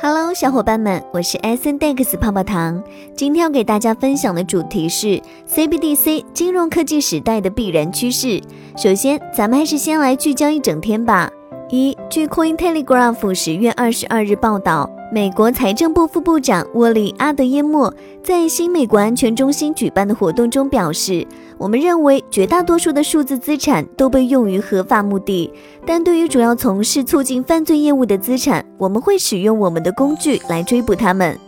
[0.00, 2.80] Hello，小伙伴们，我是 S N Dex 泡泡糖。
[3.16, 5.20] 今天要给大家分享的主题是
[5.52, 8.40] CBDC 金融科技时代的必然趋势。
[8.76, 11.28] 首先，咱们还是先来聚焦一整天吧。
[11.70, 14.88] 一，据 Coin Telegraph 十月二十二日报道。
[15.10, 17.92] 美国财政部副部长沃利·阿德耶莫
[18.22, 21.26] 在新美国安全中心举办的活动中表示
[21.56, 25.50] ：“我们认为绝大多数的数字资产都被用于合法目的，
[25.86, 31.38] 但对于主要从事促进犯罪业务的资产，我们会使用我们的工具来追捕他们。”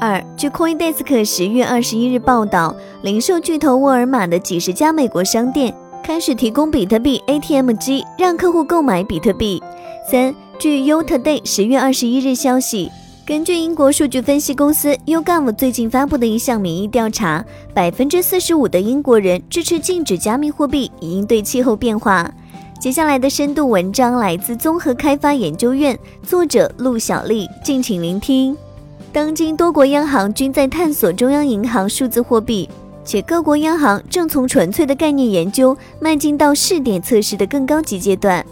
[0.00, 9.57] 二，据 CoinDesk 十月二十一日报道，零售巨头沃尔玛的几十家美国商店开始提供比特币 ATM 机，让客户购买比特币。
[10.10, 12.90] 三，据 U Today 十月二十一日消息。
[13.26, 17.44] 根据英国数据分析公司 YouGov 最近发布的一项民意调查，
[17.74, 22.32] 百分之四十五的英国人支持禁止加密货币以应对气候变化。
[22.80, 28.56] 接下来的深度文章来自综合开发研究院，作者陆小丽，敬请聆听。
[29.12, 32.66] 当今多国央行均在探索中央银行数字货币，
[33.04, 38.42] 且各国央行正从纯粹的概念研究迈进到试点测试的更高级阶段。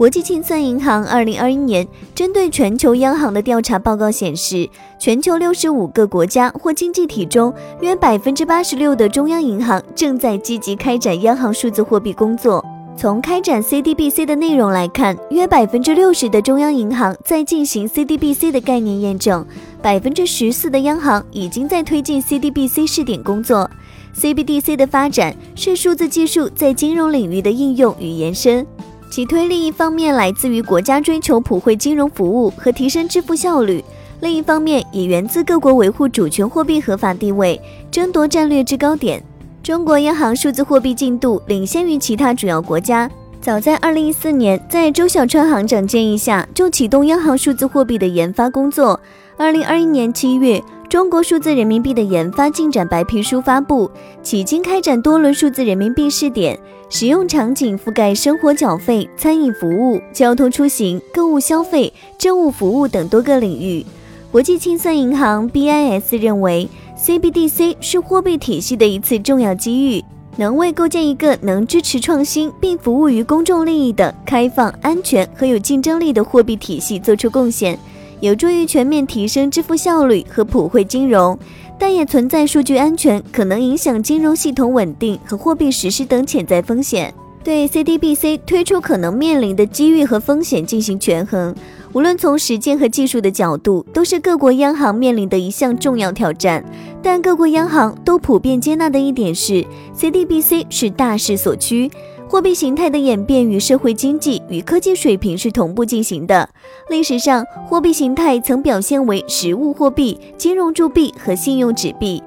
[0.00, 4.66] 国际清算银行二零二一年针对全球央行的调查报告显示，
[4.98, 12.64] 全球六十五个国家或经济体中，约百分之八十六的中央银行正在积极开展央行数字货币工作。
[12.96, 19.44] 从开展 CDBC 的内容来看，约百分之六十的中央银行在进行 CDBC 的概念验证，
[19.82, 23.70] 百分之十四的央行已经在推进 CDBC 试点工作。
[24.18, 28.66] CBDC 的发展是数字技术在金融领域的应用与延伸。
[29.10, 33.84] 其推力一方面来自于国家追求普惠金融服务和提升支付效率，
[34.20, 39.20] 另一方面也源自各国维护主权货币合法地位、争夺战略制高点。
[39.64, 49.00] 中国央行数字货币进度领先于其他主要国家，早在2014年，在周小川行长建议下，就启动央行数字货币的研发工作。
[49.40, 50.62] 2021年7月。
[50.90, 53.90] 中国数字人民币的研发进展白皮书发布，
[54.22, 56.58] 迄今开展多轮数字人民币试点，
[56.90, 63.86] 使用场景覆盖生活缴费、餐饮服务、交通出行、购物消费、政务服务等多个领域。
[64.30, 70.04] 国际清算银行 BIS 认为，CBDC 是货币体系的一次重要机遇，
[70.36, 77.78] 能为构建一个能支持创新并服务于公众利益的开放、安全和有竞争力的货币体系做出贡献。
[78.20, 81.38] 有助于全面提升支付效率和普惠金融，
[81.78, 87.12] 但也存在数据安全可能影响金融系统稳定和货币实施等潜在风险。
[87.42, 91.54] 对 CDBC 推出可能面临的机遇和风险进行权衡，
[91.94, 96.62] 无论从实践和技术的角度，都是各国央行面临的一项重要挑战。
[97.02, 99.64] 但各国央行都普遍接纳的一点是
[99.96, 101.90] ，CDBC 是大势所趋。
[102.30, 106.48] 货币形态的演变与社会经济与科技水平是同步进行的。
[106.88, 112.22] 历史上，货币形态曾表现为实物货币、金融铸币和信用纸币。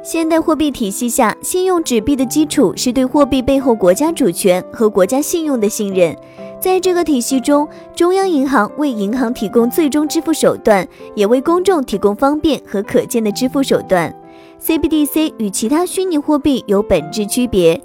[0.00, 6.16] 现代货币体系下，信用纸币的基础是对货币背后国家主权和国家信用的信任。
[6.60, 10.86] 在这个体系中，中央银行为银行提供最终支付手段，
[11.16, 14.14] 也为公众提供方便和可见的支付手段。
[14.62, 17.80] CBDC 与其他虚拟货币有本质区别。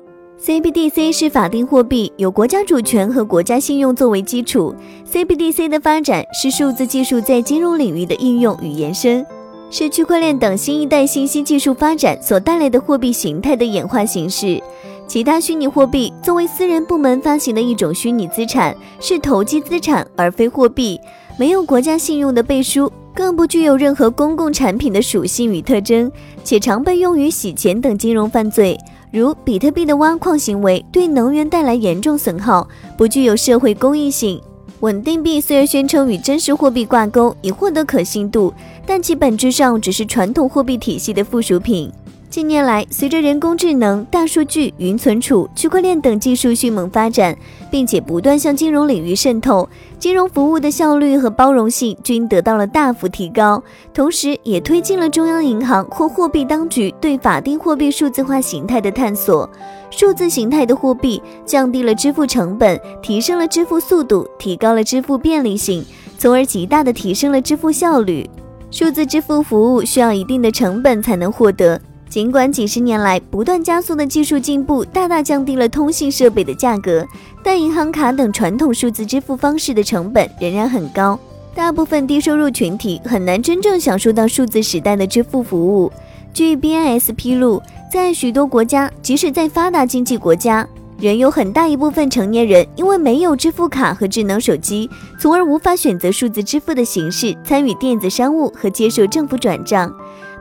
[0.45, 4.75] CBDC 是法定货币，有国家主权和国家信用作为基础。
[5.09, 9.25] CBDC 的发展是数字技术在金融领域的应用与延伸，
[9.71, 14.61] 是区块链等新一代信息技术发展所带来的货币形态的演化形式。
[15.07, 20.99] 其他虚拟货币作为私人部门发行的一种虚拟资产，是投机资产而非货币，
[21.39, 26.11] 没有国家信用的背书，更不具有任何公共产品的属性与特征，
[26.43, 28.77] 且常被用于洗钱等金融犯罪。
[29.13, 34.41] 如比特币的挖矿行为对能源带来严重损耗，不具有社会公益性。
[34.79, 38.51] 稳定币虽然宣称与真实货币挂钩，以获得可信度，
[38.87, 41.91] 但其本质上只是传统货币体系的附属品。
[42.33, 47.37] 近年来，随着人工智能、大数据、云存储、区块链等技术迅猛发展，
[47.69, 53.61] 并且不断向金融领域渗透，金融服务的效率和包容性均得到了大幅提高，
[53.93, 59.47] 同时也推进了中央银行或货币当局对法定货币数字化形态的探索。
[59.91, 65.85] 数字形态的货币降低了支付成本，提升了支付速度，提高了支付便利性，
[66.17, 68.27] 从而极大地提升了支付效率。
[68.71, 71.79] 数字支付服务需要一定的成本才能获得。
[72.13, 77.03] 尽管几十年来不断加速的技术进步大大降低了通信设备的价格，
[77.41, 81.19] 但银行卡等传统数字支付方式的成本仍然很高，
[81.55, 85.91] 大部分低收入群体很难真正享受到数字时代的支付服务。
[86.31, 87.59] 据 BIS 披露，
[87.91, 90.67] 在许多国家，即使在发达经济国家，
[90.99, 94.87] 仍有很大一部分成年人因为没有支付卡和智能手机，
[95.19, 99.91] 从而无法选择数字支付的形式参与电子商务和接受政府转账。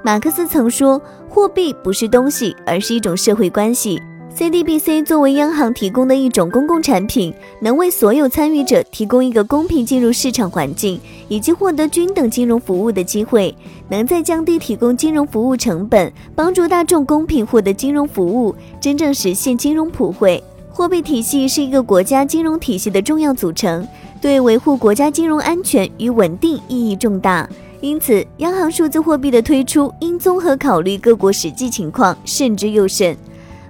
[0.04, 1.00] 马克思曾说
[1.30, 4.02] ：“货币不是东西，而是一种社会关系。”
[4.36, 13.54] CDBC 作为央行提供的一种公共产品，能为所有参与者提供一个公平进入市场环境以及获得均等金融服务的机会，
[13.90, 20.42] 能在降低提供金融服务成本，帮助大众公平获得金融服务，真正实现金融普惠。
[20.70, 23.86] 货币体系是一个国家金融体系的重要组成，
[24.20, 27.46] 对维护国家金融安全与稳定意义重大。
[27.82, 33.16] 因此，央行数字货币的推出应综合考虑各国实际情况，慎之又慎。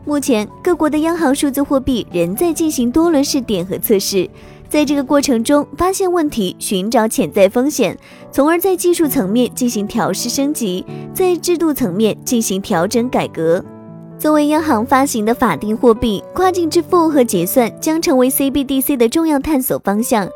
[0.05, 4.29] 目前，各国的央行数字货币仍在进行多轮试点和测试，
[4.69, 7.97] 在这个过程中发现问题，寻找潜在风险，
[8.31, 10.85] 从而在技术层面进行调试升级，
[11.15, 13.65] 在制度层面进行调整改革。
[14.23, 20.29] 作为央行发行的法定货币，跨境支付和结算将成为 CBDC 的重要探索方向。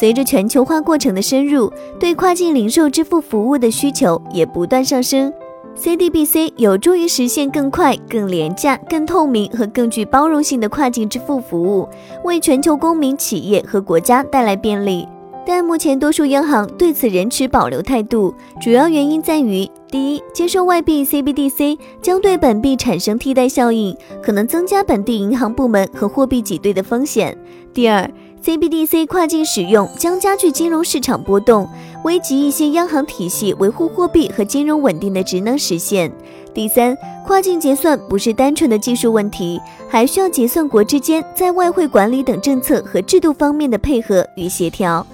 [0.00, 1.70] 随着全球化过程的深入，
[2.00, 5.30] 对跨境零售支付服务的需求也不断上升。
[5.76, 11.86] CDBC 有助于实现更快、更廉价、更透明和更具包容性的跨境支付服务，
[12.24, 15.06] 为全球公民、企业和国家带来便利。
[15.46, 27.34] 但目前多数央行对此仍持保留态度，主要原因在于：第一，接受外币 CBDC 将对本币产生替代效应，可能增加本地银行部门和货币挤兑的风险；
[27.74, 28.10] 第二
[28.42, 31.68] ，CBDC 跨境使用将加剧金融市场波动，
[32.04, 36.10] 危及一些央行体系维护货币和金融稳定的职能实现。
[36.54, 45.06] 第三，跨境结算不是单纯的技术问题，还需要结算国之间在外汇管理等政策和制度方面的配合与协调。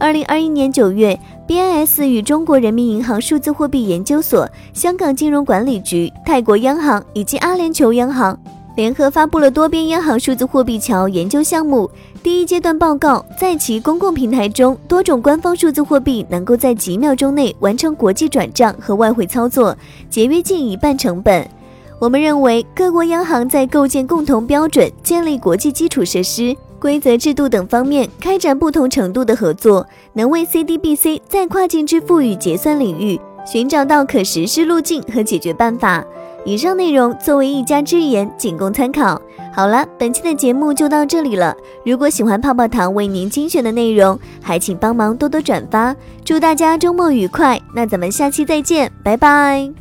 [0.00, 1.16] 二零二一年九月
[1.46, 8.36] ，BIS 与中国人民银行数字货币研究所、香港金融管理局、泰国央行以及阿联酋央行。
[8.76, 11.90] 联合发布了多边央行数字货币桥研究项目
[12.22, 19.76] 第一阶段报告，在其公共平台中，多种官方数字货币能够在几秒钟内完成国际转账和外汇操作，
[20.08, 21.46] 节约近一半成本。
[21.98, 36.04] 我们认为，各国央行在构建共同标准、建立国际基础设施、规则制度等方面开展不同程度的合作，能为 CDBC 在跨境支付与结算领域寻找到可实施路径和解决办法。
[36.44, 39.20] 以上内容作为一家之言，仅供参考。
[39.52, 41.54] 好了，本期的节目就到这里了。
[41.84, 45.94] 如果喜欢泡泡糖为您精选的内容，还请帮忙多多转发。
[46.24, 47.60] 祝大家周末愉快！
[47.74, 49.80] 那咱们下期再见，拜拜。